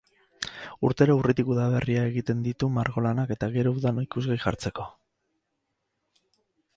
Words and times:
Urtero 0.87 1.17
urritik 1.17 1.49
udaberria 1.55 2.05
egiten 2.13 2.41
ditu 2.47 2.69
margo 2.77 3.03
lanak 3.07 3.33
eta 3.35 3.49
gero 3.57 3.73
udan 3.81 3.99
ikusgai 4.05 4.39
jartzen 4.47 4.73
ditu. 4.73 4.87